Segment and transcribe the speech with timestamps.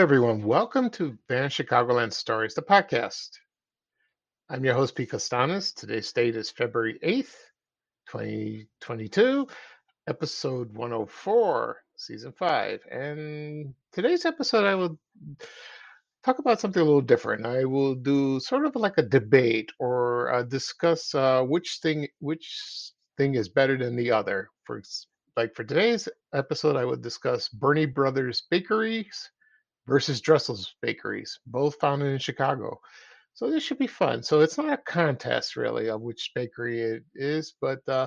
[0.00, 0.42] Everyone.
[0.42, 3.32] Welcome to Van Chicagoland Stories, the podcast.
[4.48, 5.74] I'm your host, Pete Costanis.
[5.74, 7.34] Today's date is February 8th,
[8.08, 9.46] 2022,
[10.08, 12.80] episode 104, season 5.
[12.90, 14.98] And today's episode, I will
[16.24, 17.44] talk about something a little different.
[17.44, 22.92] I will do sort of like a debate or uh, discuss uh, which thing which
[23.18, 24.48] thing is better than the other.
[24.64, 24.80] For
[25.36, 29.30] like for today's episode, I would discuss Burny Brothers Bakeries
[29.90, 32.80] versus Dressel's Bakeries, both founded in Chicago.
[33.34, 34.22] So this should be fun.
[34.22, 38.06] So it's not a contest really of which bakery it is, but uh,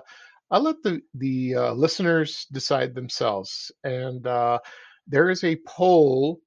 [0.49, 3.69] I'll let the the uh, listeners decide themselves.
[3.83, 4.59] And uh,
[5.07, 6.39] there is a poll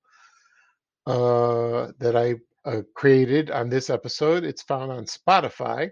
[1.06, 4.42] uh, that I uh, created on this episode.
[4.42, 5.90] It's found on Spotify.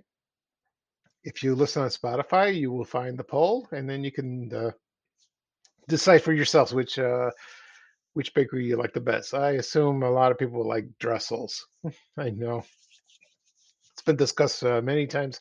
[1.22, 4.70] If you listen on Spotify, you will find the poll, and then you can uh,
[5.86, 6.98] decide for yourselves which
[8.14, 9.34] which bakery you like the best.
[9.34, 11.66] I assume a lot of people like Dressel's.
[12.18, 12.64] I know.
[13.92, 15.40] It's been discussed uh, many times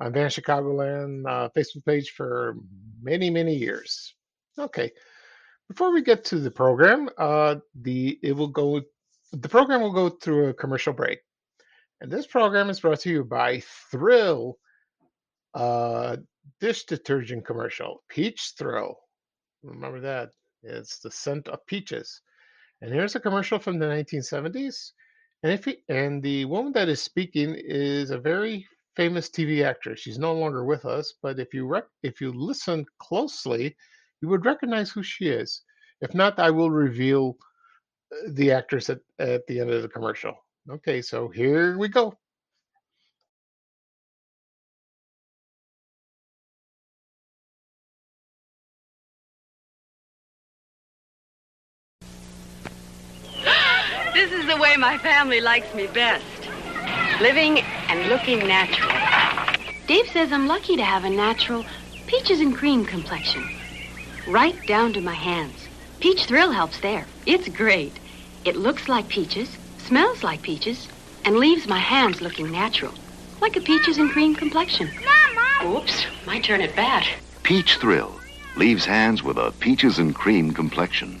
[0.00, 2.56] on Van Chicagoland uh, Facebook page for
[3.02, 4.14] many, many years.
[4.58, 4.92] Okay.
[5.68, 8.82] Before we get to the program, uh, the it will go.
[9.32, 11.20] The program will go through a commercial break,
[12.00, 14.58] and this program is brought to you by Thrill
[15.54, 16.16] uh,
[16.60, 18.98] dish detergent commercial, Peach Thrill.
[19.62, 20.30] Remember that
[20.62, 22.20] it's the scent of peaches.
[22.80, 24.92] And here's a commercial from the 1970s.
[25.42, 28.66] And if he, and the woman that is speaking is a very
[28.96, 30.00] famous TV actress.
[30.00, 33.76] She's no longer with us, but if you rec- if you listen closely,
[34.20, 35.62] you would recognize who she is.
[36.00, 37.36] If not, I will reveal
[38.12, 40.34] uh, the actress at, at the end of the commercial.
[40.70, 42.14] Okay, so here we go.
[54.22, 56.48] This is the way my family likes me best.
[57.20, 58.92] Living and looking natural.
[59.88, 61.66] Dave says I'm lucky to have a natural
[62.06, 63.44] peaches and cream complexion.
[64.28, 65.68] Right down to my hands.
[65.98, 67.08] Peach Thrill helps there.
[67.26, 67.98] It's great.
[68.44, 70.86] It looks like peaches, smells like peaches,
[71.24, 72.94] and leaves my hands looking natural.
[73.40, 74.88] Like a peaches and cream complexion.
[75.64, 75.78] Mama!
[75.78, 77.04] Oops, might turn it bad.
[77.42, 78.20] Peach Thrill
[78.54, 81.20] leaves hands with a peaches and cream complexion.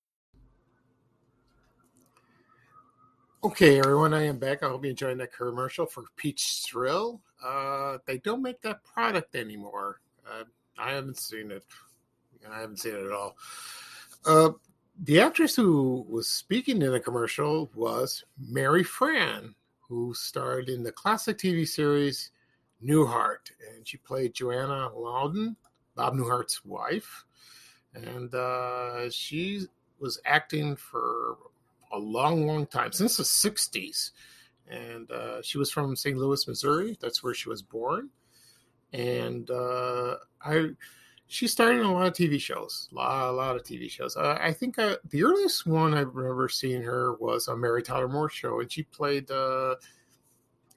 [3.43, 4.61] Okay, everyone, I am back.
[4.61, 7.19] I hope you enjoyed that commercial for Peach Thrill.
[7.43, 9.99] Uh, they don't make that product anymore.
[10.29, 10.43] Uh,
[10.77, 11.63] I haven't seen it.
[12.47, 13.35] I haven't seen it at all.
[14.27, 14.51] Uh,
[15.05, 20.91] the actress who was speaking in the commercial was Mary Frann, who starred in the
[20.91, 22.29] classic TV series
[22.85, 25.55] Newhart, and she played Joanna Loudon,
[25.95, 27.25] Bob Newhart's wife,
[27.95, 29.65] and uh, she
[29.99, 31.37] was acting for
[31.91, 34.11] a long, long time since the '60s,
[34.69, 36.17] and uh, she was from St.
[36.17, 36.97] Louis, Missouri.
[37.01, 38.09] That's where she was born,
[38.93, 40.69] and uh, I.
[41.27, 44.17] She started in a lot of TV shows, a lot, a lot of TV shows.
[44.17, 48.09] Uh, I think uh, the earliest one I remember seeing her was on Mary Tyler
[48.09, 49.31] Moore show, and she played.
[49.31, 49.75] Uh,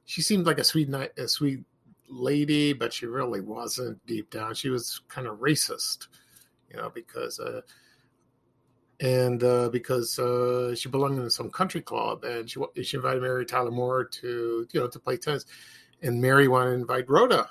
[0.04, 1.64] she seemed like a sweet, a sweet
[2.08, 4.54] lady, but she really wasn't deep down.
[4.54, 6.06] She was kind of racist,
[6.70, 7.40] you know, because
[9.00, 13.44] and uh, because uh, she belonged in some country club, and she she invited Mary
[13.44, 15.44] Tyler Moore to you know to play tennis,
[16.02, 17.48] and Mary wanted to invite Rhoda,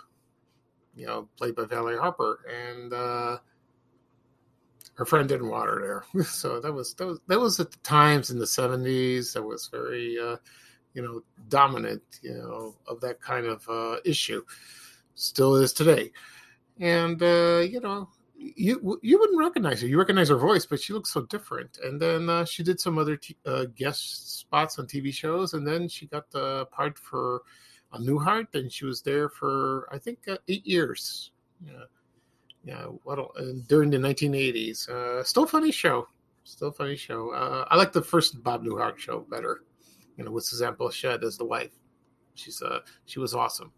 [0.95, 3.37] you know, played by Valerie Harper, and uh,
[4.95, 6.23] her friend didn't want her there.
[6.25, 9.67] so that was that was that was at the times in the seventies that was
[9.67, 10.37] very uh,
[10.93, 14.43] you know dominant you know of that kind of uh, issue,
[15.15, 16.11] still is today,
[16.79, 18.07] and uh, you know
[18.55, 19.87] you you wouldn't recognize her.
[19.87, 21.77] You recognize her voice, but she looks so different.
[21.83, 25.65] And then uh, she did some other t- uh, guest spots on TV shows, and
[25.65, 27.41] then she got the part for
[27.93, 31.31] a Newhart, and she was there for I think uh, eight years.
[31.65, 31.85] Yeah,
[32.65, 32.83] yeah.
[33.03, 33.19] What
[33.67, 34.89] during the 1980s?
[34.89, 36.07] Uh, still funny show.
[36.43, 37.31] Still funny show.
[37.31, 39.63] Uh, I like the first Bob Newhart show better.
[40.17, 41.71] You know, with Suzanne Pleshette as the wife.
[42.35, 43.71] She's uh she was awesome.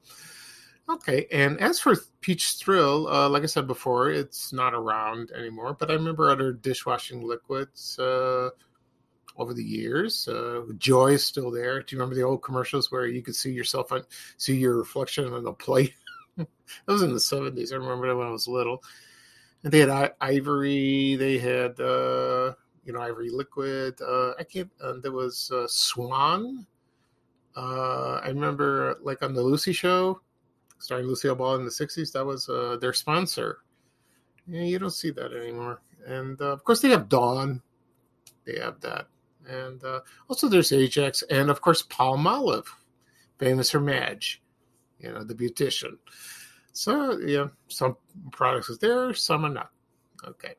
[0.88, 5.74] Okay, and as for Peach Thrill, uh, like I said before, it's not around anymore.
[5.74, 8.52] But I remember other dishwashing liquids uh,
[9.38, 10.28] over the years.
[10.28, 11.82] Uh, Joy is still there.
[11.82, 14.04] Do you remember the old commercials where you could see yourself on,
[14.38, 15.96] see your reflection on the plate?
[16.38, 16.48] that
[16.88, 17.74] was in the seventies.
[17.74, 18.84] I remember that when I was little.
[19.64, 21.16] And they had I- Ivory.
[21.16, 22.54] They had uh,
[22.86, 24.00] you know Ivory liquid.
[24.02, 24.72] Uh, I can't.
[24.82, 26.68] And there was uh, Swan.
[27.56, 30.22] Uh, I remember like on the Lucy show
[30.80, 32.12] starring Lucille Ball in the 60s.
[32.12, 33.60] That was uh, their sponsor.
[34.48, 35.82] Yeah, you don't see that anymore.
[36.06, 37.62] And uh, of course, they have Dawn.
[38.46, 39.08] They have that.
[39.48, 41.24] And uh, also, there's Ajax.
[41.24, 42.68] And of course, Paul Palmolive,
[43.38, 44.42] famous for Madge,
[45.00, 45.98] you know, the beautician.
[46.74, 47.98] So, yeah, some
[48.32, 49.72] products are there, some are not.
[50.26, 50.56] Okay.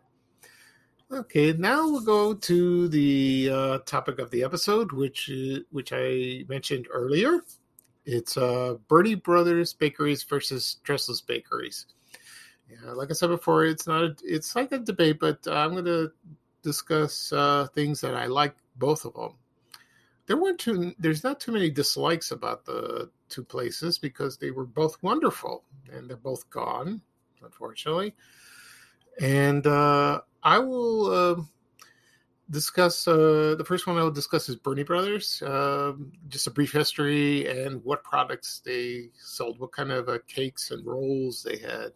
[1.13, 6.45] Okay, now we'll go to the uh, topic of the episode, which uh, which I
[6.49, 7.43] mentioned earlier.
[8.07, 11.87] It's uh, Burny Brothers Bakeries versus Dressel's Bakeries.
[12.71, 15.85] Yeah, like I said before, it's not a, it's like a debate, but I'm going
[15.85, 16.13] to
[16.63, 19.35] discuss uh, things that I like both of them.
[20.27, 24.65] There weren't too, there's not too many dislikes about the two places because they were
[24.65, 27.01] both wonderful and they're both gone,
[27.43, 28.15] unfortunately.
[29.21, 31.43] And uh, I will uh,
[32.51, 35.43] discuss uh, the first one I will discuss is Burny Brothers.
[35.43, 35.93] Uh,
[36.29, 40.87] just a brief history and what products they sold, what kind of uh, cakes and
[40.87, 41.93] rolls they had.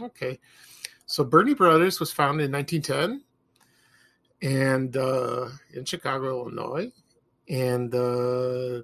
[0.00, 0.38] Okay,
[1.06, 3.22] so Burny Brothers was founded in 1910
[4.42, 6.90] and uh, in Chicago, Illinois,
[7.48, 8.82] and uh,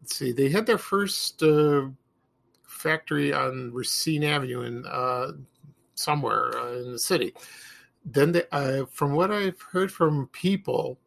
[0.00, 1.88] let's see, they had their first uh,
[2.62, 4.84] factory on Racine Avenue in
[5.94, 7.34] somewhere in the city
[8.12, 10.98] then they, uh, from what I've heard from people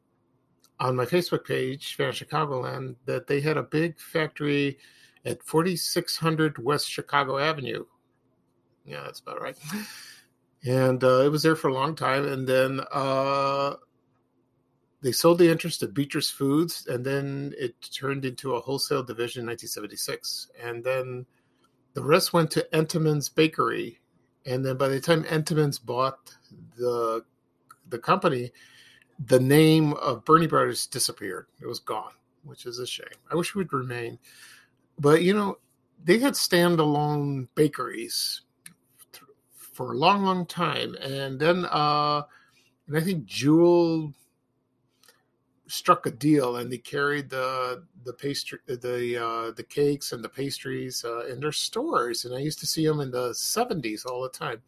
[0.79, 4.77] on my Facebook page, Fan Chicagoland, that they had a big factory
[5.25, 7.85] at 4600 West Chicago Avenue.
[8.85, 9.57] Yeah, that's about right.
[10.63, 12.27] And uh, it was there for a long time.
[12.27, 13.75] And then uh,
[15.01, 19.41] they sold the interest to Beatrice Foods, and then it turned into a wholesale division
[19.41, 20.49] in 1976.
[20.61, 21.25] And then
[21.93, 24.00] the rest went to Entenmann's Bakery.
[24.45, 26.35] And then by the time Entenmann's bought
[26.77, 27.23] the
[27.89, 28.51] the company,
[29.25, 31.47] the name of Burny Brothers disappeared.
[31.61, 33.07] It was gone, which is a shame.
[33.31, 34.17] I wish it would remain.
[34.97, 35.57] But you know,
[36.03, 38.41] they had standalone bakeries
[39.53, 42.23] for a long, long time, and then uh,
[42.87, 44.13] and I think Jewel
[45.71, 50.29] struck a deal, and they carried the the pastry, the uh, the cakes and the
[50.29, 54.21] pastries uh, in their stores, and I used to see them in the '70s all
[54.21, 54.61] the time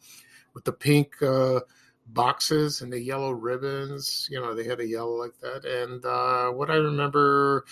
[0.54, 1.22] with the pink.
[1.22, 1.62] Uh,
[2.08, 4.28] boxes and the yellow ribbons.
[4.30, 5.66] You know, they had a yellow like that.
[5.66, 7.66] And uh, what I remember,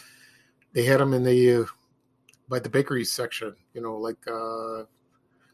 [0.74, 1.68] they had them in the
[2.47, 3.56] by the bakery section.
[3.73, 4.83] You know, like uh,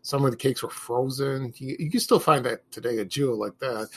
[0.02, 1.54] some of the cakes were frozen.
[1.58, 3.90] You, you can still find that today at Jewel like that.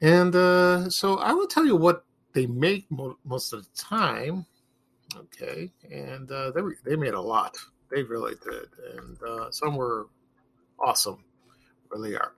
[0.00, 2.04] And uh, so I will tell you what
[2.36, 4.44] they make mo- most of the time.
[5.16, 7.56] Okay, and uh, they they made a lot.
[7.90, 10.08] They really did, and uh, some were
[10.78, 11.24] awesome,
[11.90, 12.32] really are.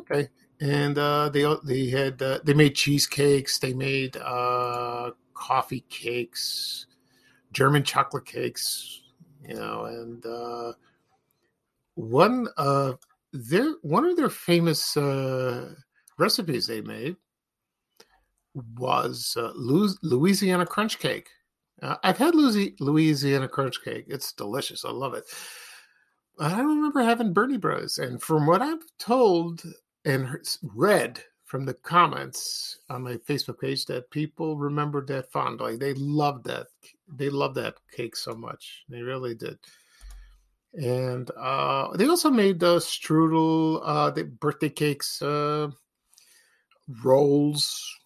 [0.00, 0.28] Okay,
[0.60, 6.86] and uh, they they had uh, they made cheesecakes, they made uh, coffee cakes,
[7.52, 9.02] German chocolate cakes,
[9.48, 10.72] you know, and uh,
[11.94, 12.92] one uh,
[13.32, 15.72] their one of their famous uh,
[16.18, 17.16] recipes they made
[18.54, 21.28] was uh, Louisiana crunch cake.
[21.80, 24.84] Uh, I've had Louisiana crunch cake; it's delicious.
[24.84, 25.24] I love it.
[26.40, 27.98] I don't remember having Burny Bros.
[27.98, 29.62] And from what I've told,
[30.04, 30.28] and
[30.62, 35.76] read from the comments on my Facebook page that people remembered that fondly.
[35.76, 36.66] They loved that.
[37.08, 38.84] They loved that cake so much.
[38.88, 39.58] They really did.
[40.74, 45.70] And uh, they also made the strudel, uh, the birthday cakes, uh,
[47.02, 47.97] rolls,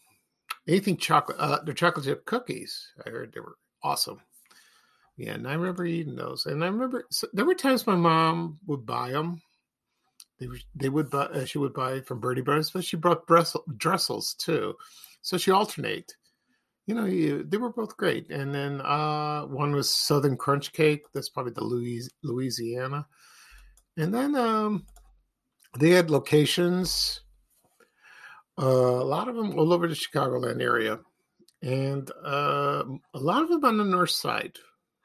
[0.67, 1.39] anything chocolate.
[1.39, 2.93] Uh, their chocolate chip cookies.
[3.05, 4.21] I heard they were awesome.
[5.17, 6.47] Yeah, and I remember eating those.
[6.47, 9.43] And I remember so there were times my mom would buy them
[10.43, 13.27] they they would buy uh, she would buy from Burny Brothers, but she brought
[13.77, 14.75] Dressels too,
[15.23, 16.15] so she alternate.
[16.87, 18.29] You know, you, they were both great.
[18.31, 21.05] And then uh, one was Southern Crunch Cake.
[21.15, 23.07] That's probably the Louis, Louisiana.
[23.97, 24.85] And then um,
[25.79, 27.21] they had locations,
[28.63, 31.01] uh, a lot of them all over the Chicagoland area,
[31.63, 34.57] and uh, a lot of them on the north side.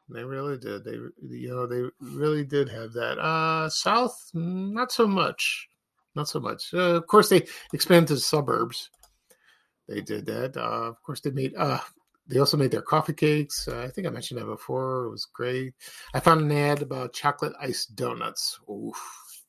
[0.10, 0.86] They really did.
[0.86, 0.98] They,
[1.28, 3.18] you know, they really did have that.
[3.18, 5.68] Uh, South, not so much.
[6.16, 6.74] Not so much.
[6.74, 8.90] Uh, of course, they expanded to the suburbs.
[9.88, 10.56] They did that.
[10.56, 11.80] Uh, of course, they made uh,
[12.28, 13.68] they also made their coffee cakes.
[13.68, 15.06] Uh, I think I mentioned that before.
[15.06, 15.74] It was great.
[16.14, 18.60] I found an ad about chocolate iced donuts.
[18.70, 19.44] Oof.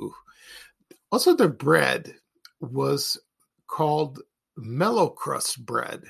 [0.00, 0.14] Oof.
[1.10, 2.14] Also, their bread
[2.60, 3.18] was
[3.68, 4.20] called
[4.56, 6.02] mellow crust bread.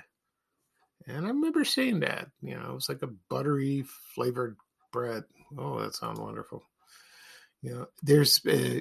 [1.06, 2.28] And I remember seeing that.
[2.42, 3.84] You know, it was like a buttery
[4.14, 4.56] flavored
[4.92, 5.24] bread.
[5.58, 6.64] Oh, that sounds wonderful.
[7.62, 8.80] You know, there's uh,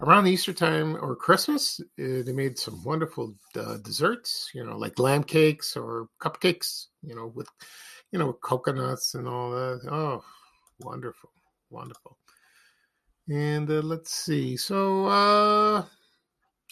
[0.00, 4.50] around Easter time or Christmas, uh, they made some wonderful uh, desserts.
[4.54, 6.86] You know, like lamb cakes or cupcakes.
[7.02, 7.48] You know, with
[8.12, 9.80] you know coconuts and all that.
[9.90, 10.22] Oh,
[10.80, 11.30] wonderful,
[11.70, 12.18] wonderful.
[13.28, 14.56] And uh, let's see.
[14.56, 15.84] So, uh,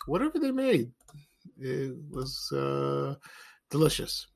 [0.07, 0.91] whatever they made,
[1.61, 3.15] it was uh,
[3.71, 4.27] delicious.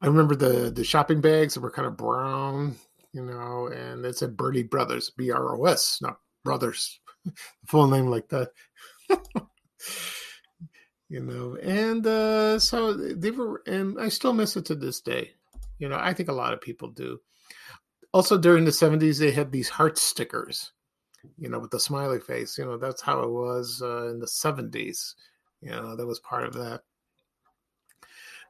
[0.00, 2.76] I remember the the shopping bags that were kind of brown,
[3.12, 7.00] you know, and it said Burny Brothers, B R O S, not Brothers,
[7.66, 8.50] full name like that.
[11.08, 15.30] you know, and uh, so they were, and I still miss it to this day.
[15.78, 17.18] You know, I think a lot of people do.
[18.12, 20.72] Also, during the 70s, they had these heart stickers,
[21.36, 22.56] you know, with the smiley face.
[22.56, 25.14] You know, that's how it was uh, in the 70s.
[25.64, 26.82] You know, that was part of that.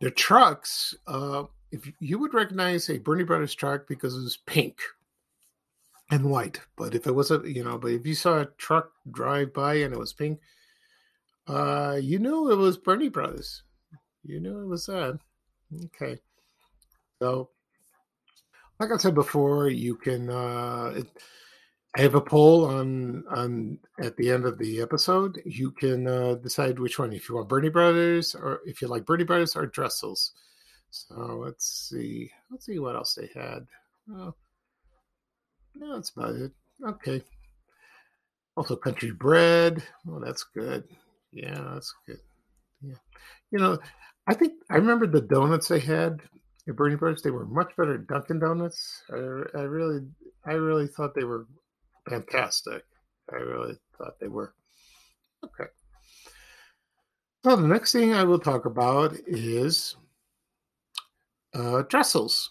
[0.00, 4.80] The trucks, uh, if you would recognize a Burny Brothers truck because it was pink
[6.11, 8.90] and white, but if it was a, you know, but if you saw a truck
[9.11, 10.40] drive by and it was pink,
[11.47, 13.62] uh, you knew it was Burny Brothers.
[14.25, 15.21] You knew it was that.
[15.87, 16.18] Okay.
[17.23, 17.50] So,
[18.80, 20.30] like I said before, you can.
[20.30, 21.06] Uh, it,
[21.96, 25.40] I have a poll on on at the end of the episode.
[25.44, 29.04] You can uh, decide which one if you want Burny Brothers or if you like
[29.04, 30.32] Burny Brothers or Dressels.
[30.90, 32.30] So let's see.
[32.50, 33.66] Let's see what else they had.
[34.10, 34.34] Oh,
[35.76, 36.52] no, that's about it.
[36.84, 37.22] Okay.
[38.56, 39.82] Also, country bread.
[40.08, 40.84] Oh, that's good.
[41.32, 42.20] Yeah, that's good.
[42.80, 42.94] Yeah,
[43.50, 43.78] you know,
[44.26, 46.20] I think I remember the donuts they had
[46.68, 47.22] at Burny Brothers.
[47.22, 49.02] They were much better Dunkin' Donuts.
[49.10, 49.16] I,
[49.58, 50.00] I really,
[50.44, 51.46] I really thought they were
[52.08, 52.84] fantastic.
[53.32, 54.54] I really thought they were.
[55.44, 55.70] Okay.
[57.44, 59.96] So the next thing I will talk about is
[61.54, 62.50] uh, Dressels.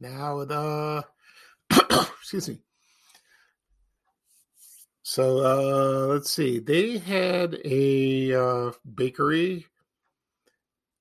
[0.00, 1.04] Now the
[2.20, 2.58] excuse me.
[5.02, 6.58] So uh, let's see.
[6.58, 9.66] They had a uh, bakery.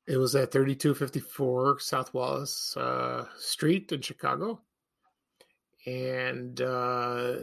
[0.07, 4.61] It was at 3254 South Wallace uh, Street in Chicago
[5.85, 7.35] and uh,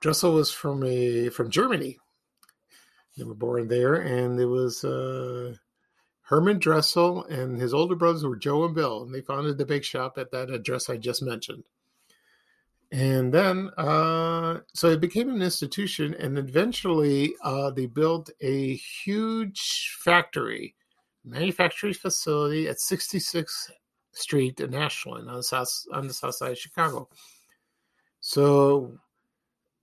[0.00, 1.98] Dressel was from a from Germany.
[3.16, 5.54] They were born there, and it was uh,
[6.22, 9.82] Herman Dressel and his older brothers were Joe and Bill, and they founded the bake
[9.82, 11.64] shop at that address I just mentioned.
[12.92, 19.96] And then, uh, so it became an institution, and eventually uh, they built a huge
[20.00, 20.74] factory,
[21.24, 23.70] manufacturing facility at 66th
[24.12, 27.08] Street in Ashland on the south on the south side of Chicago.
[28.28, 28.92] So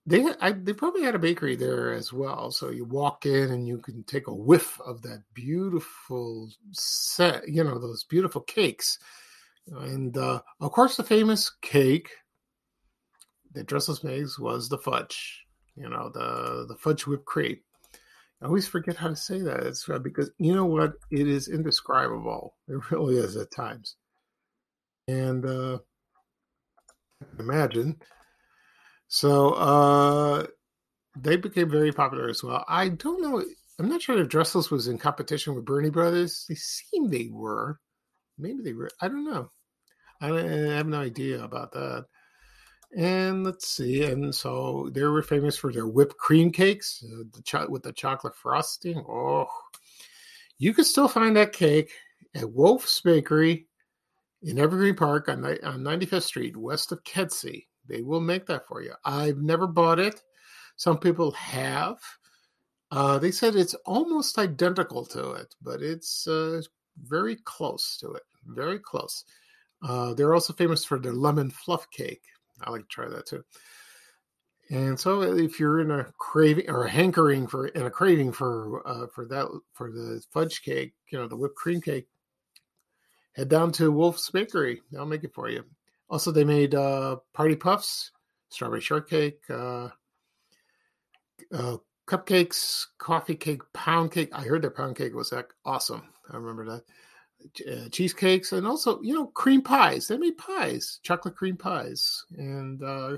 [0.06, 2.52] they I, they probably had a bakery there as well.
[2.52, 7.64] So you walk in and you can take a whiff of that beautiful set, you
[7.64, 9.00] know, those beautiful cakes.
[9.66, 12.12] And uh, of course, the famous cake
[13.54, 15.44] that Dressels makes was the fudge.
[15.76, 17.58] You know, the the fudge whipped cream.
[18.44, 19.64] I always forget how to say that.
[19.64, 20.94] It's uh, because you know what?
[21.10, 22.54] It is indescribable.
[22.68, 23.96] It really is at times.
[25.08, 25.80] And uh,
[27.40, 27.98] imagine
[29.16, 30.46] so uh,
[31.16, 32.66] they became very popular as well.
[32.68, 33.42] I don't know.
[33.80, 36.46] I'm not sure if Dressels was in competition with Burny Brothers.
[36.50, 37.80] They seem they were.
[38.38, 38.90] Maybe they were.
[39.00, 39.52] I don't know.
[40.20, 40.42] I, I
[40.76, 42.08] have no idea about that.
[42.94, 44.04] And let's see.
[44.04, 47.94] And so they were famous for their whipped cream cakes uh, the cho- with the
[47.94, 48.98] chocolate frosting.
[48.98, 49.48] Oh,
[50.58, 51.90] you can still find that cake
[52.36, 53.68] at Wolf's Bakery
[54.44, 57.68] in Evergreen Park on, on 95th Street, west of Kedzie.
[57.88, 58.94] They will make that for you.
[59.04, 60.22] I've never bought it.
[60.76, 61.98] Some people have.
[62.92, 66.62] Uh, they said it's almost identical to it, but it's uh,
[67.04, 68.24] very close to it.
[68.46, 69.26] Very close.
[69.82, 72.24] Uh, they're also famous for their lemon fluff cake.
[72.62, 73.44] I like to try that too.
[74.70, 78.82] And so, if you're in a craving or a hankering for and a craving for
[78.88, 82.08] uh, for that for the fudge cake, you know the whipped cream cake,
[83.34, 84.82] head down to Wolf's Bakery.
[84.92, 85.64] They'll make it for you.
[86.10, 88.12] Also, they made uh, party puffs,
[88.50, 89.90] strawberry shortcake, uh,
[91.52, 94.30] uh, cupcakes, coffee cake, pound cake.
[94.34, 96.04] I heard their pound cake was like awesome.
[96.32, 96.84] I remember that.
[97.70, 100.08] Uh, cheesecakes and also you know cream pies.
[100.08, 103.18] They made pies, chocolate cream pies, and uh,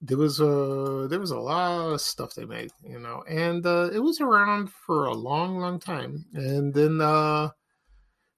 [0.00, 3.90] there was a there was a lot of stuff they made, you know, and uh,
[3.92, 6.24] it was around for a long, long time.
[6.34, 7.50] And then uh,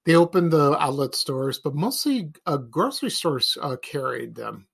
[0.07, 4.69] they opened the outlet stores, but mostly uh, grocery stores uh, carried them.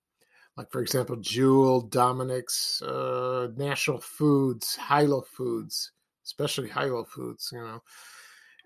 [0.56, 5.92] Like, for example, Jewel, Dominick's, uh, National Foods, Hi-Lo Foods,
[6.26, 7.82] especially Hi-Lo Foods, you know.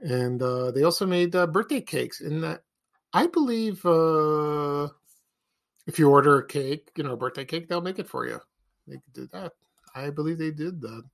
[0.00, 2.20] And uh, they also made uh, birthday cakes.
[2.20, 2.58] And
[3.12, 4.88] I believe uh,
[5.87, 8.40] if you order a cake, you know, a birthday cake, they'll make it for you.
[8.88, 9.52] They could do that.
[9.94, 11.04] I believe they did that.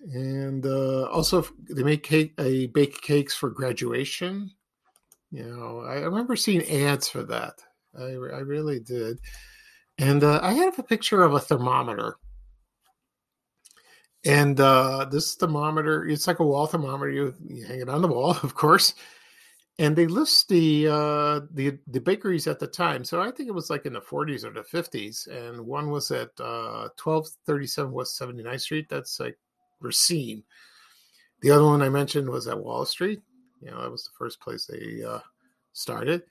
[0.00, 4.50] And uh, also, they make cake, a bake cakes for graduation.
[5.30, 7.54] You know, I remember seeing ads for that.
[7.98, 9.18] I, I really did.
[9.98, 12.16] And uh, I have a picture of a thermometer.
[14.24, 17.10] And uh, this thermometer, it's like a wall thermometer.
[17.10, 18.94] You, you hang it on the wall, of course
[19.78, 23.04] and they list the uh, the the bakeries at the time.
[23.04, 26.10] So I think it was like in the 40s or the 50s, and one was
[26.10, 28.88] at uh, 1237 West 79th Street.
[28.88, 29.38] That's like
[29.80, 30.44] Racine.
[31.40, 33.20] The other one I mentioned was at Wall Street.
[33.60, 35.20] You know, that was the first place they uh,
[35.72, 36.22] started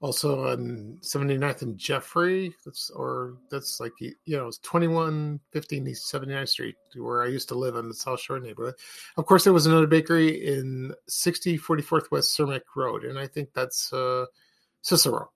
[0.00, 2.54] also on 79th and Jeffrey.
[2.64, 7.54] That's or that's like you know it's 2115 East 79th Street, where I used to
[7.54, 8.74] live in the South Shore neighborhood.
[9.16, 13.92] Of course, there was another bakery in 6044th West Cermak Road, and I think that's
[13.92, 14.26] uh,
[14.82, 15.30] Cicero.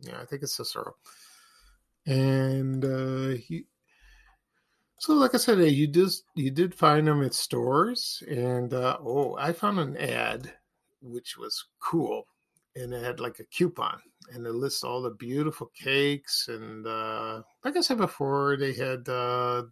[0.00, 0.94] Yeah, I think it's Cicero.
[2.06, 3.66] And uh, he,
[5.00, 9.34] so, like I said, you just you did find them at stores, and uh, oh,
[9.38, 10.52] I found an ad
[11.02, 12.26] which was cool
[12.76, 13.98] and it had like a coupon
[14.32, 19.08] and it lists all the beautiful cakes and uh, like i said before they had
[19.08, 19.62] uh,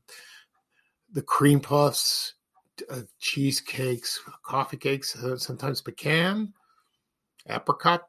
[1.12, 2.34] the cream puffs
[2.90, 6.52] uh, cheesecakes coffee cakes uh, sometimes pecan
[7.48, 8.08] apricot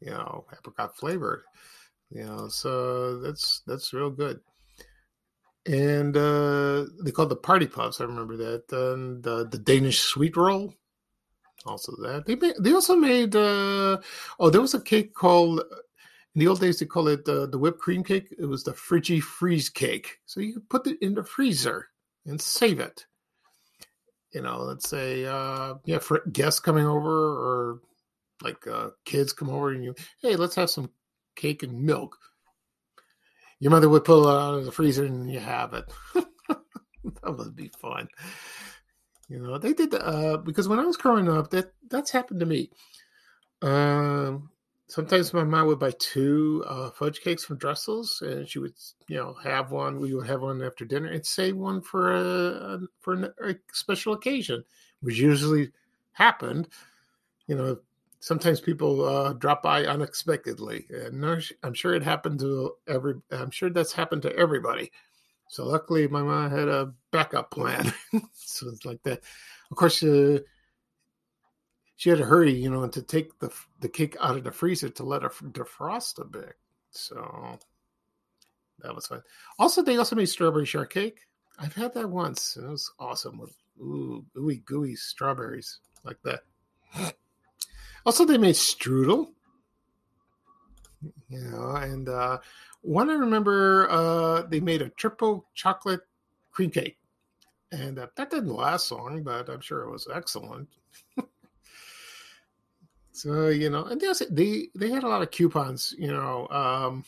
[0.00, 1.42] you know apricot flavored
[2.10, 4.40] you know so that's that's real good
[5.66, 10.36] and uh they called the party puffs i remember that and uh, the danish sweet
[10.36, 10.72] roll
[11.66, 12.26] also that.
[12.26, 13.98] They made, they also made uh
[14.38, 15.60] oh there was a cake called
[16.34, 18.34] in the old days they call it uh, the whipped cream cake.
[18.38, 20.18] It was the friggy freeze cake.
[20.26, 21.88] So you could put it in the freezer
[22.26, 23.06] and save it.
[24.32, 27.80] You know let's say uh yeah for guests coming over or
[28.42, 30.90] like uh kids come over and you hey let's have some
[31.34, 32.16] cake and milk
[33.60, 37.56] your mother would pull it out of the freezer and you have it that would
[37.56, 38.08] be fun
[39.28, 42.46] you know, they did uh, because when I was growing up, that that's happened to
[42.46, 42.70] me.
[43.60, 44.50] Um,
[44.86, 48.72] sometimes my mom would buy two uh, fudge cakes from Dressel's, and she would,
[49.06, 50.00] you know, have one.
[50.00, 54.64] We would have one after dinner, and save one for a for a special occasion,
[55.02, 55.72] which usually
[56.12, 56.68] happened.
[57.46, 57.78] You know,
[58.20, 61.24] sometimes people uh, drop by unexpectedly, and
[61.62, 63.14] I'm sure it happened to every.
[63.30, 64.92] I'm sure that's happened to everybody.
[65.48, 67.92] So luckily, my mom had a backup plan.
[68.34, 69.22] so it's like that.
[69.70, 70.40] Of course, uh,
[71.96, 73.50] she had to hurry, you know, and to take the
[73.80, 76.54] the cake out of the freezer to let it defrost a bit.
[76.90, 77.58] So
[78.80, 79.22] that was fun.
[79.58, 81.20] Also, they also made strawberry shortcake.
[81.58, 86.44] I've had that once, and it was awesome with ooh ooey gooey strawberries like that.
[88.06, 89.28] Also, they made strudel.
[91.28, 92.38] You know, and uh,
[92.82, 96.00] one I remember uh, they made a triple chocolate
[96.50, 96.98] cream cake,
[97.70, 100.68] and uh, that didn't last long, but I'm sure it was excellent.
[103.12, 106.48] so you know, and they also, they they had a lot of coupons, you know,
[106.50, 107.04] um,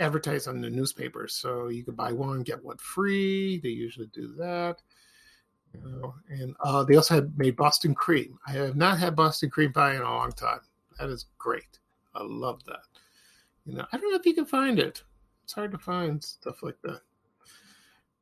[0.00, 3.58] advertised on the newspapers, so you could buy one get one free.
[3.58, 4.80] They usually do that.
[5.82, 8.38] Know, and uh, they also had made Boston cream.
[8.46, 10.60] I have not had Boston cream pie in a long time.
[10.98, 11.78] That is great.
[12.14, 12.82] I love that.
[13.66, 15.02] You know, I don't know if you can find it
[15.44, 17.00] it's hard to find stuff like that.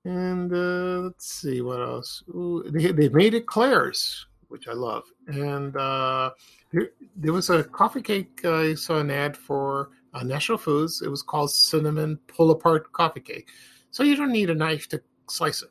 [0.04, 2.24] And uh, let's see what else.
[2.30, 5.04] Ooh, they they made eclairs, which I love.
[5.28, 6.30] And uh,
[6.72, 11.02] there, there was a coffee cake I saw an ad for uh, National Foods.
[11.02, 13.48] It was called cinnamon pull apart coffee cake.
[13.92, 15.70] So you don't need a knife to slice it.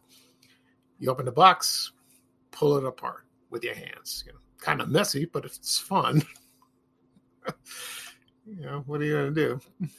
[1.01, 1.91] You open the box,
[2.51, 4.23] pull it apart with your hands.
[4.25, 6.21] You know, kind of messy, but it's fun.
[8.45, 9.59] you know, what are you gonna do?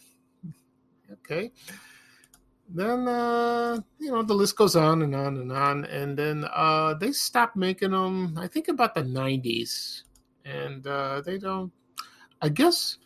[1.24, 1.52] Okay.
[2.68, 6.94] Then uh, you know the list goes on and on and on, and then uh,
[6.94, 8.36] they stopped making them.
[8.38, 10.02] I think about the '90s,
[10.44, 11.70] and uh, they don't.
[12.40, 12.96] I guess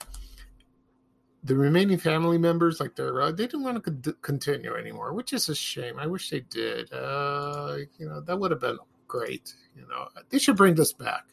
[1.46, 5.32] the remaining family members, like they're, uh, they didn't want to con- continue anymore, which
[5.32, 5.98] is a shame.
[5.98, 6.92] I wish they did.
[6.92, 8.78] Uh, you know, that would have been
[9.08, 9.54] great.
[9.76, 11.24] You know, they should bring this back.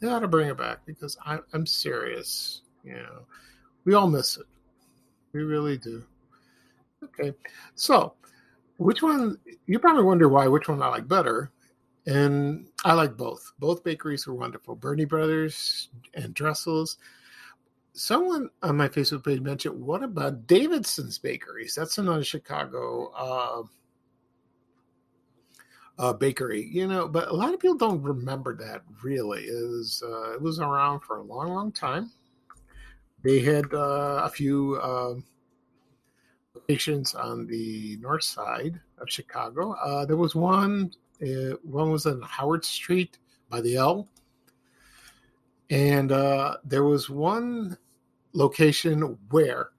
[0.00, 2.62] They ought to bring it back because I, I'm serious.
[2.84, 3.22] You know,
[3.84, 4.46] we all miss it.
[5.32, 6.04] We really do.
[7.02, 7.32] Okay.
[7.74, 8.14] So,
[8.76, 11.50] which one, you probably wonder why, which one I like better.
[12.06, 13.52] and I like both.
[13.58, 14.76] Both bakeries were wonderful.
[14.76, 16.98] Burny Brothers and Dressel's.
[17.94, 23.62] Someone on my Facebook page mentioned, "What about Davidson's Bakeries?" That's another Chicago uh,
[25.98, 26.68] uh, bakery.
[26.70, 28.82] You know, but a lot of people don't remember that.
[29.02, 32.10] Really, it was uh, it was around for a long, long time.
[33.22, 35.24] They had uh, a few um,
[36.54, 39.72] locations on the north side of Chicago.
[39.72, 44.08] Uh, there was one uh, one was on Howard Street by the L.
[45.70, 47.78] And uh, there was one
[48.32, 49.70] location where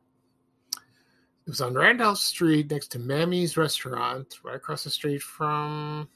[1.46, 6.08] it was on Randolph Street next to Mammy's Restaurant, right across the street from,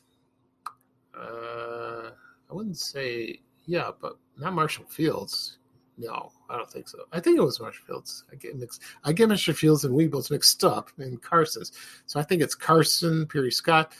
[1.19, 2.09] uh,
[2.49, 5.57] I wouldn't say, yeah, but not Marshall Fields.
[5.97, 6.99] No, I don't think so.
[7.11, 8.23] I think it was Marshall Fields.
[8.31, 8.83] I get mixed.
[9.03, 11.71] I get Marshall Fields and Weebles mixed up in Carson's.
[12.05, 13.93] So I think it's Carson, Pirie Scott,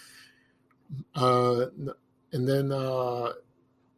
[1.15, 1.65] uh,
[2.31, 3.33] and then uh,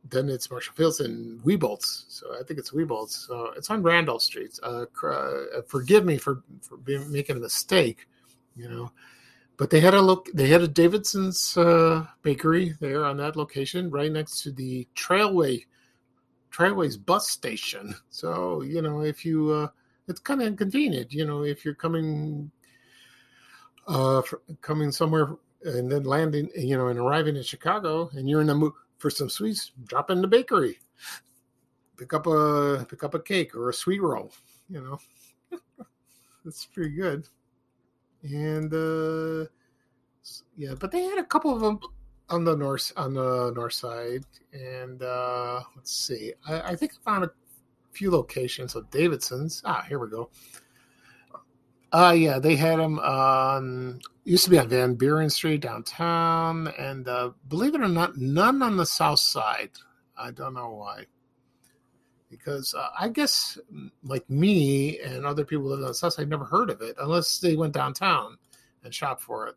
[0.07, 2.05] then it's Marshall Fields and Wieboldt's.
[2.07, 3.27] So I think it's Wieboldt's.
[3.27, 4.57] So it's on Randolph Street.
[4.63, 8.07] Uh, uh, forgive me for for being, making a mistake,
[8.55, 8.91] you know.
[9.57, 10.29] But they had a look.
[10.33, 15.65] They had a Davidson's uh, bakery there on that location, right next to the Trailway
[16.51, 17.93] Trailways bus station.
[18.09, 19.67] So you know, if you, uh,
[20.07, 21.13] it's kind of inconvenient.
[21.13, 22.51] You know, if you're coming,
[23.87, 24.21] uh,
[24.61, 28.55] coming somewhere and then landing, you know, and arriving in Chicago, and you're in the
[28.55, 30.77] mood for some sweets, drop in the bakery,
[31.97, 34.31] pick up a pick up a cake or a sweet roll.
[34.69, 35.57] You know,
[36.45, 37.27] that's pretty good.
[38.23, 39.49] And uh,
[40.55, 41.79] yeah, but they had a couple of them
[42.29, 47.11] on the north on the north side, and uh, let's see, I, I think I
[47.11, 47.31] found a
[47.91, 49.61] few locations of Davidson's.
[49.65, 50.29] Ah, here we go.
[51.91, 53.99] Uh yeah, they had them on
[54.29, 58.61] used to be on Van Buren Street downtown, and uh, believe it or not, none
[58.61, 59.71] on the south side.
[60.15, 61.05] I don't know why.
[62.29, 66.29] Because uh, I guess, mm, like me and other people live on the south side,
[66.29, 68.37] never heard of it unless they went downtown
[68.83, 69.55] and shopped for it.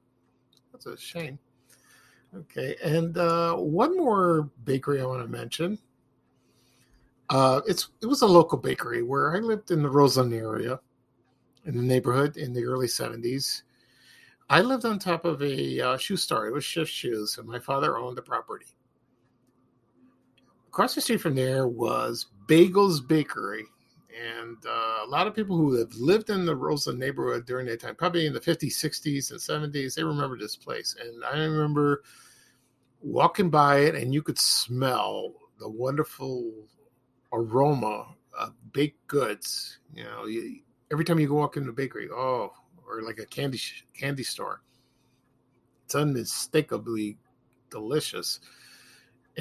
[0.73, 1.39] That's a shame.
[2.35, 5.79] Okay, and uh, one more bakery I want to mention.
[7.29, 10.81] Uh, it's it was a local bakery where I lived in the Roseland area,
[11.67, 13.63] in the neighborhood in the early '70s
[14.53, 16.47] I lived on top of a uh, shoe store.
[16.47, 18.67] It was Shift Shoes, and my father owned the property.
[20.69, 23.65] Across the street from there was Bagels Bakery,
[24.11, 27.81] and uh, a lot of people who have lived in the Roseland neighborhood during that
[27.81, 30.97] time, probably in the 50s, 60s, and 70s, they remember this place.
[31.01, 32.03] And I remember
[33.01, 36.53] walking by it, and you could smell the wonderful
[37.33, 39.79] aroma of baked goods.
[39.95, 40.61] You know, you,
[40.93, 42.53] every time you go walk into the bakery, oh,
[42.87, 43.61] or like a candy
[43.99, 44.61] candy store.
[45.87, 47.17] It's unmistakably
[47.71, 48.39] delicious.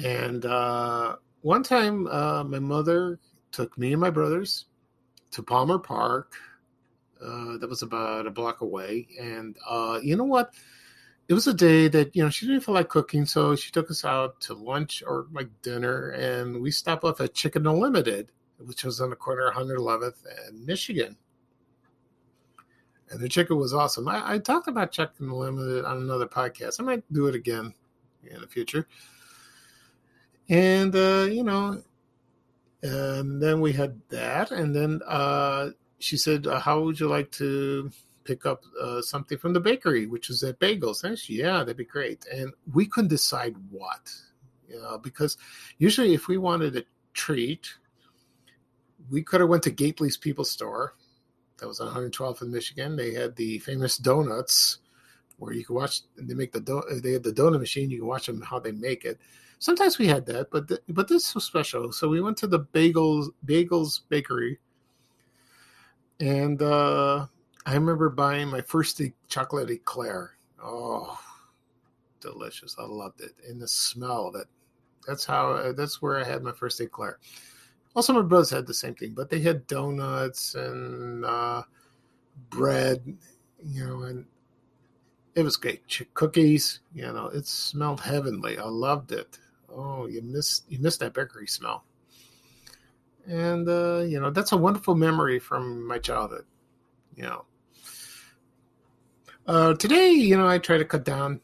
[0.02, 3.18] And uh, one time, uh, my mother
[3.52, 4.64] took me and my brothers
[5.32, 6.32] to Palmer Park.
[7.22, 9.06] Uh, that was about a block away.
[9.20, 10.54] And uh, you know what?
[11.28, 13.90] It was a day that you know she didn't feel like cooking, so she took
[13.90, 18.84] us out to lunch or like dinner, and we stopped off at Chicken Unlimited, which
[18.84, 21.16] was on the corner of 111th and Michigan
[23.12, 24.08] and the chicken was awesome.
[24.08, 26.80] I, I talked about Chicken Limited on another podcast.
[26.80, 27.74] I might do it again
[28.24, 28.88] in the future.
[30.48, 31.82] And uh, you know,
[32.82, 37.30] and then we had that, and then uh, she said, uh, "How would you like
[37.32, 37.90] to
[38.24, 41.76] pick up uh, something from the bakery, which is at Bagels?" And she, yeah, that'd
[41.76, 42.26] be great.
[42.32, 44.10] And we couldn't decide what,
[44.68, 45.36] you know, because
[45.78, 47.68] usually if we wanted a treat,
[49.10, 50.94] we could have went to Gately's People Store
[51.62, 52.96] that was on 112th in Michigan.
[52.96, 54.78] They had the famous donuts
[55.38, 56.00] where you could watch.
[56.16, 57.88] They make the do, they had the donut machine.
[57.88, 59.20] You can watch them how they make it.
[59.60, 61.92] Sometimes we had that, but the, but this was special.
[61.92, 64.58] So we went to the bagels bagels bakery,
[66.18, 67.26] and uh,
[67.64, 70.32] I remember buying my first chocolate eclair.
[70.60, 71.16] Oh,
[72.20, 72.74] delicious!
[72.76, 74.48] I loved it, and the smell of it.
[75.06, 75.72] That's how.
[75.76, 77.20] That's where I had my first eclair.
[77.94, 81.62] Also, my brothers had the same thing, but they had donuts and uh,
[82.48, 83.16] bread,
[83.62, 84.24] you know, and
[85.34, 85.86] it was great.
[85.86, 88.58] Ch- cookies, you know, it smelled heavenly.
[88.58, 89.38] I loved it.
[89.68, 91.84] Oh, you missed you missed that bakery smell.
[93.26, 96.44] And uh, you know, that's a wonderful memory from my childhood.
[97.14, 97.44] You know.
[99.46, 101.40] Uh, today, you know, I try to cut down,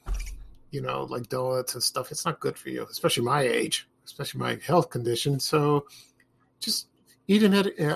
[0.71, 2.11] you know, like donuts and stuff.
[2.13, 5.41] It's not good for you, especially my age, especially my health condition.
[5.41, 5.87] So
[6.61, 6.89] just
[7.27, 7.55] eat in.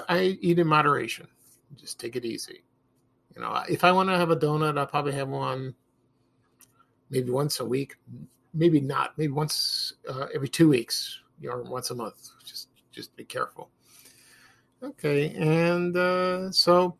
[0.09, 1.29] I eat in moderation.
[1.77, 2.63] Just take it easy.
[3.35, 5.75] You know, if I want to have a donut, I'll probably have one
[7.11, 7.97] maybe once a week,
[8.53, 9.17] maybe not.
[9.17, 12.31] Maybe once uh, every two weeks or once a month.
[12.45, 13.71] Just just be careful.
[14.83, 16.97] Okay, and uh, so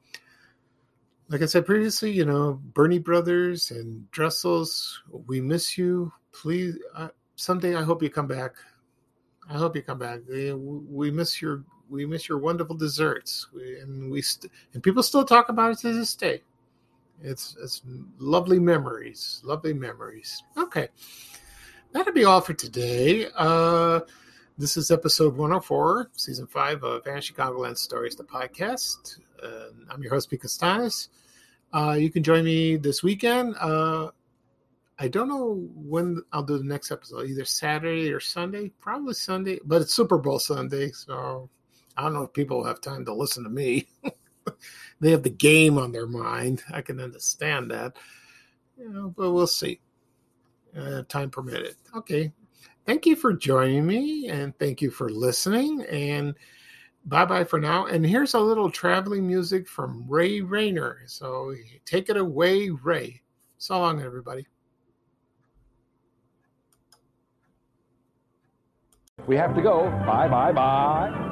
[1.29, 6.13] like I said previously, you know, Burny Brothers and Dressels, we miss you.
[6.31, 8.53] Please, uh, someday I hope you come back.
[9.49, 10.21] I hope you come back.
[10.29, 15.25] We, miss your we miss your wonderful desserts, we, and we st- and people still
[15.25, 16.43] talk about it to this day.
[17.21, 17.83] It's it's
[18.19, 20.43] lovely memories, lovely memories.
[20.57, 20.89] Okay,
[21.93, 23.29] that'll be all for today.
[23.37, 24.01] Uh,
[24.59, 29.19] this is episode 104, season five of Vanishing Chicagoland Stories, the podcast.
[29.43, 31.09] Uh, I'm your host, Pete Costanis.
[31.73, 33.57] Uh, you can join me this weekend.
[33.59, 34.11] Uh,
[35.03, 39.59] I don't know when I'll do the next episode, either Saturday or Sunday, probably Sunday,
[39.65, 41.51] but it's Super Bowl Sunday, so
[41.97, 43.89] I don't know if people have time to listen to me.
[45.01, 46.63] they have the game on their mind.
[46.73, 47.97] I can understand that,
[48.79, 49.81] you know, but we'll see.
[50.79, 51.75] Uh, time permitted.
[51.97, 52.31] Okay.
[52.87, 55.85] Thank you for joining me and thank you for listening.
[55.91, 56.37] And
[57.07, 57.87] bye bye for now.
[57.87, 61.01] And here's a little traveling music from Ray Rayner.
[61.07, 63.23] So take it away, Ray.
[63.59, 64.47] So long, everybody.
[69.27, 69.89] We have to go.
[70.07, 71.29] Bye, bye, bye.